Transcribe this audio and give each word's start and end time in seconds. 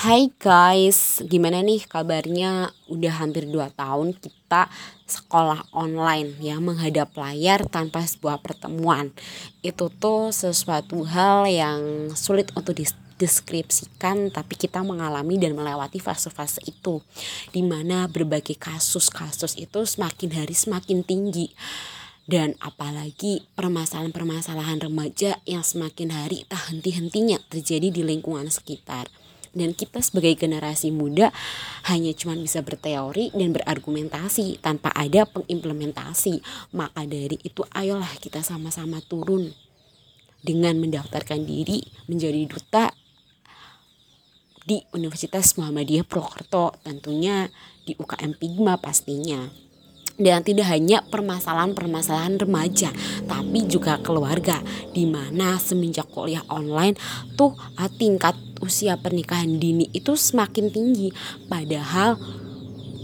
Hai 0.00 0.32
guys, 0.40 1.20
gimana 1.28 1.60
nih 1.60 1.84
kabarnya? 1.84 2.72
Udah 2.88 3.20
hampir 3.20 3.44
2 3.44 3.68
tahun 3.76 4.16
kita 4.16 4.72
sekolah 5.04 5.68
online 5.76 6.40
ya 6.40 6.56
menghadap 6.56 7.12
layar 7.20 7.68
tanpa 7.68 8.00
sebuah 8.08 8.40
pertemuan. 8.40 9.12
Itu 9.60 9.92
tuh 9.92 10.32
sesuatu 10.32 11.04
hal 11.04 11.52
yang 11.52 11.80
sulit 12.16 12.48
untuk 12.56 12.80
dideskripsikan 12.80 14.32
tapi 14.32 14.56
kita 14.56 14.80
mengalami 14.80 15.36
dan 15.36 15.52
melewati 15.52 16.00
fase-fase 16.00 16.64
itu. 16.64 17.04
Di 17.52 17.60
mana 17.60 18.08
berbagai 18.08 18.56
kasus-kasus 18.56 19.60
itu 19.60 19.84
semakin 19.84 20.32
hari 20.32 20.56
semakin 20.56 21.04
tinggi. 21.04 21.52
Dan 22.24 22.56
apalagi 22.64 23.44
permasalahan-permasalahan 23.52 24.80
remaja 24.80 25.36
yang 25.44 25.60
semakin 25.60 26.08
hari 26.08 26.48
tak 26.48 26.72
henti-hentinya 26.72 27.36
terjadi 27.52 27.92
di 27.92 28.00
lingkungan 28.00 28.48
sekitar 28.48 29.12
dan 29.50 29.74
kita 29.74 29.98
sebagai 29.98 30.34
generasi 30.38 30.94
muda 30.94 31.34
hanya 31.90 32.14
cuma 32.14 32.38
bisa 32.38 32.62
berteori 32.62 33.34
dan 33.34 33.50
berargumentasi 33.50 34.62
tanpa 34.62 34.94
ada 34.94 35.26
pengimplementasi. 35.26 36.42
Maka 36.74 37.06
dari 37.06 37.38
itu 37.42 37.66
ayolah 37.74 38.10
kita 38.22 38.42
sama-sama 38.46 39.02
turun 39.02 39.50
dengan 40.40 40.78
mendaftarkan 40.80 41.44
diri 41.44 41.84
menjadi 42.08 42.40
duta 42.48 42.94
di 44.64 44.80
Universitas 44.94 45.58
Muhammadiyah 45.58 46.06
Purwokerto 46.06 46.78
tentunya 46.86 47.50
di 47.82 47.96
UKM 47.98 48.38
Pigma 48.38 48.78
pastinya 48.78 49.69
dan 50.20 50.44
tidak 50.44 50.68
hanya 50.68 51.00
permasalahan-permasalahan 51.08 52.36
remaja 52.36 52.92
tapi 53.24 53.64
juga 53.66 53.96
keluarga. 54.04 54.60
Di 54.92 55.08
mana 55.08 55.56
semenjak 55.56 56.12
kuliah 56.12 56.44
online 56.52 56.94
tuh 57.34 57.56
tingkat 57.96 58.36
usia 58.60 59.00
pernikahan 59.00 59.56
dini 59.56 59.88
itu 59.96 60.14
semakin 60.14 60.68
tinggi. 60.68 61.08
Padahal 61.48 62.20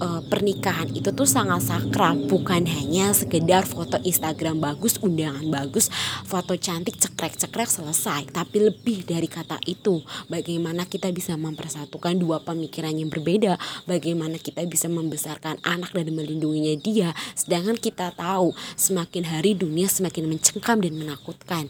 uh, 0.00 0.22
pernikahan 0.26 0.88
itu 0.92 1.12
tuh 1.12 1.28
sangat 1.28 1.64
sakral 1.64 2.16
bukan 2.28 2.64
hanya 2.68 3.12
sekedar 3.12 3.64
foto 3.64 3.96
Instagram 4.04 4.60
bagus 4.60 5.00
undangan 5.00 5.44
bagus 5.48 5.88
foto 6.24 6.56
cantik 6.56 6.96
cekrek-cekrek 7.00 7.68
selesai. 7.68 8.28
Tapi 8.32 8.72
lebih 8.72 9.04
dari 9.06 9.28
kata 9.28 9.60
itu 9.64 10.02
bagaimana 10.28 10.84
kita 10.88 11.12
bisa 11.12 11.36
mempersatukan 11.36 12.16
dua 12.16 12.42
pemikiran 12.42 12.92
yang 12.96 13.08
berbeda 13.08 13.56
bagaimana 13.84 14.36
kita 14.40 14.64
bisa 14.68 14.90
membesarkan 14.90 15.60
anak 15.64 15.92
dan 15.92 16.12
melindunginya 16.12 16.74
dia. 16.80 17.10
Sedangkan 17.36 17.76
kita 17.78 18.12
tahu 18.16 18.52
semakin 18.76 19.24
hari 19.28 19.56
dunia 19.56 19.88
semakin 19.88 20.28
mencengkam 20.28 20.80
dan 20.82 20.94
menakutkan. 20.96 21.68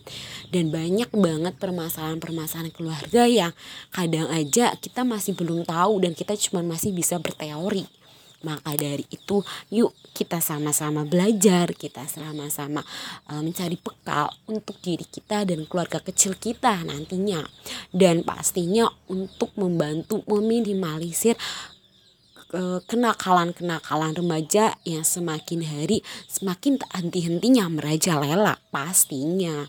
Dan 0.50 0.70
banyak 0.70 1.10
banget 1.12 1.54
permasalahan-permasalahan 1.58 2.72
keluarga 2.72 3.26
yang 3.26 3.52
kadang 3.90 4.30
aja 4.30 4.74
kita 4.78 5.02
masih 5.02 5.34
belum 5.34 5.66
tahu 5.66 6.02
dan 6.02 6.12
kita 6.14 6.34
cuma 6.38 6.62
masih 6.62 6.94
bisa 6.94 7.18
berteori 7.18 8.05
maka 8.44 8.76
dari 8.76 9.06
itu, 9.08 9.40
yuk 9.72 9.96
kita 10.12 10.40
sama-sama 10.40 11.08
belajar, 11.08 11.72
kita 11.72 12.04
sama-sama 12.04 12.84
uh, 13.32 13.40
mencari 13.40 13.80
bekal 13.80 14.32
untuk 14.48 14.76
diri 14.80 15.04
kita 15.04 15.48
dan 15.48 15.64
keluarga 15.64 16.00
kecil 16.00 16.36
kita 16.36 16.84
nantinya. 16.84 17.44
Dan 17.92 18.24
pastinya 18.26 18.88
untuk 19.08 19.52
membantu 19.56 20.20
meminimalisir 20.28 21.36
uh, 22.52 22.80
kenakalan-kenakalan 22.84 24.16
remaja 24.16 24.76
yang 24.84 25.02
semakin 25.02 25.64
hari 25.64 26.04
semakin 26.28 26.78
tak 26.80 26.90
henti-hentinya 26.92 27.66
merajalela 27.72 28.60
pastinya. 28.68 29.68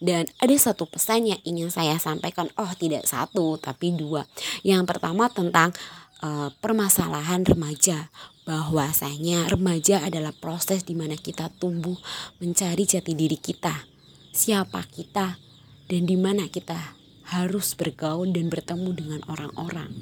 Dan 0.00 0.24
ada 0.40 0.56
satu 0.56 0.88
pesan 0.88 1.28
yang 1.28 1.40
ingin 1.44 1.68
saya 1.68 2.00
sampaikan, 2.00 2.48
oh 2.56 2.72
tidak 2.80 3.04
satu 3.04 3.60
tapi 3.60 3.92
dua. 3.92 4.24
Yang 4.64 4.88
pertama 4.88 5.28
tentang 5.28 5.76
uh, 6.22 6.48
permasalahan 6.60 7.44
remaja. 7.44 8.08
Bahwasanya 8.48 9.46
remaja 9.46 10.02
adalah 10.02 10.34
proses 10.34 10.82
di 10.82 10.98
mana 10.98 11.14
kita 11.14 11.52
tumbuh 11.60 11.94
mencari 12.42 12.82
jati 12.82 13.14
diri 13.14 13.38
kita. 13.38 13.86
Siapa 14.34 14.82
kita 14.90 15.38
dan 15.86 16.02
di 16.06 16.16
mana 16.18 16.50
kita 16.50 16.98
harus 17.30 17.78
bergaul 17.78 18.30
dan 18.34 18.50
bertemu 18.50 18.90
dengan 18.94 19.20
orang-orang 19.30 19.94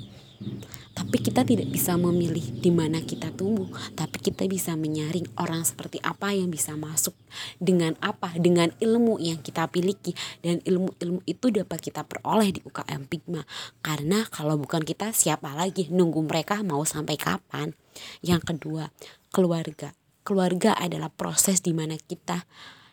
tapi 0.99 1.23
kita 1.23 1.47
tidak 1.47 1.71
bisa 1.71 1.95
memilih 1.95 2.43
di 2.59 2.75
mana 2.75 2.99
kita 2.99 3.31
tumbuh, 3.31 3.71
tapi 3.95 4.19
kita 4.19 4.47
bisa 4.51 4.75
menyaring 4.75 5.27
orang 5.39 5.63
seperti 5.63 6.03
apa 6.03 6.35
yang 6.35 6.51
bisa 6.51 6.75
masuk 6.75 7.15
dengan 7.63 7.95
apa, 8.03 8.35
dengan 8.35 8.75
ilmu 8.83 9.23
yang 9.23 9.39
kita 9.39 9.71
miliki 9.71 10.15
dan 10.43 10.59
ilmu-ilmu 10.67 11.23
itu 11.23 11.55
dapat 11.55 11.79
kita 11.79 12.03
peroleh 12.03 12.51
di 12.51 12.61
UKM 12.67 13.07
Pigma. 13.07 13.47
Karena 13.79 14.27
kalau 14.27 14.59
bukan 14.59 14.83
kita 14.83 15.15
siapa 15.15 15.55
lagi 15.55 15.87
nunggu 15.91 16.23
mereka 16.27 16.63
mau 16.67 16.83
sampai 16.83 17.15
kapan? 17.15 17.75
Yang 18.23 18.55
kedua, 18.55 18.91
keluarga. 19.31 19.95
Keluarga 20.27 20.75
adalah 20.75 21.15
proses 21.15 21.63
di 21.63 21.71
mana 21.73 21.95
kita 21.95 22.43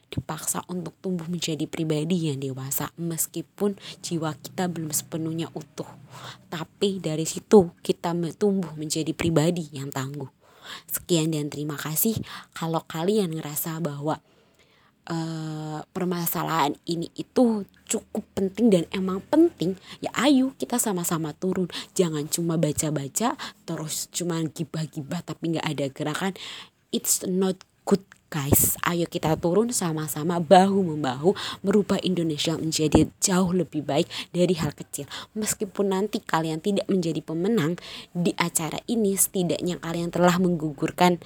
dipaksa 0.10 0.64
untuk 0.72 0.96
tumbuh 1.02 1.26
menjadi 1.28 1.66
pribadi 1.68 2.30
yang 2.32 2.40
dewasa 2.40 2.94
meskipun 2.96 3.76
jiwa 4.00 4.38
kita 4.40 4.70
belum 4.72 4.94
sepenuhnya 4.94 5.52
utuh. 5.52 5.88
Tapi 6.48 7.04
dari 7.04 7.28
situ 7.28 7.74
kita 7.84 8.16
tumbuh 8.38 8.72
menjadi 8.78 9.12
pribadi 9.12 9.70
yang 9.76 9.92
tangguh. 9.92 10.30
Sekian 10.90 11.34
dan 11.34 11.54
terima 11.54 11.78
kasih 11.78 12.18
kalau 12.58 12.82
kalian 12.90 13.38
ngerasa 13.38 13.78
bahwa 13.84 14.18
uh, 15.10 15.80
permasalahan 15.94 16.74
ini 16.90 17.10
itu 17.18 17.66
cukup 17.86 18.26
penting 18.34 18.74
dan 18.74 18.84
emang 18.90 19.22
penting 19.30 19.78
ya 20.02 20.10
ayo 20.18 20.58
kita 20.58 20.82
sama-sama 20.82 21.38
turun 21.38 21.70
jangan 21.94 22.26
cuma 22.26 22.58
baca-baca 22.58 23.38
terus 23.64 24.10
cuma 24.10 24.42
gibah-gibah 24.42 25.22
tapi 25.22 25.58
nggak 25.58 25.68
ada 25.70 25.86
gerakan 25.94 26.34
it's 26.90 27.22
not 27.30 27.62
good 27.86 28.02
guys 28.34 28.76
ayo 28.90 29.06
kita 29.06 29.38
turun 29.38 29.70
sama-sama 29.70 30.42
bahu 30.42 30.82
membahu 30.82 31.38
merubah 31.62 32.02
Indonesia 32.02 32.58
menjadi 32.58 33.08
jauh 33.22 33.54
lebih 33.54 33.86
baik 33.86 34.10
dari 34.34 34.58
hal 34.58 34.74
kecil. 34.74 35.06
Meskipun 35.38 35.94
nanti 35.94 36.20
kalian 36.20 36.60
tidak 36.60 36.90
menjadi 36.90 37.22
pemenang 37.22 37.78
di 38.12 38.34
acara 38.36 38.82
ini 38.90 39.14
setidaknya 39.14 39.80
kalian 39.80 40.10
telah 40.10 40.36
menggugurkan 40.42 41.22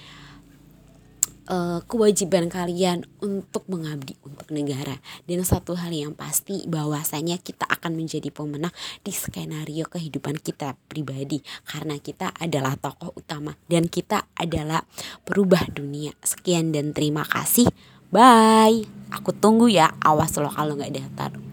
uh, 1.49 1.81
kewajiban 1.89 2.47
kalian 2.47 3.03
untuk 3.19 3.65
mengabdi 3.67 4.15
untuk 4.21 4.47
negara. 4.53 5.01
Dan 5.25 5.41
satu 5.43 5.75
hal 5.75 5.91
yang 5.91 6.13
pasti 6.13 6.63
bahwasanya 6.69 7.41
kita 7.41 7.65
akan 7.65 7.97
menjadi 7.97 8.29
pemenang 8.29 8.71
di 9.01 9.11
skenario 9.11 9.89
kehidupan 9.89 10.39
kita 10.39 10.77
pribadi. 10.87 11.41
Karena 11.65 11.97
kita 11.97 12.31
adalah 12.37 12.77
tokoh 12.77 13.11
utama 13.17 13.57
dan 13.67 13.89
kita 13.89 14.29
adalah 14.37 14.85
perubah 15.25 15.67
dunia. 15.73 16.13
Sekian 16.21 16.71
dan 16.71 16.93
terima 16.93 17.25
kasih. 17.25 17.67
Bye. 18.13 18.85
Aku 19.09 19.33
tunggu 19.33 19.65
ya 19.73 19.97
awas 20.05 20.37
loh 20.37 20.53
kalau 20.53 20.77
nggak 20.77 20.93
daftar 20.93 21.48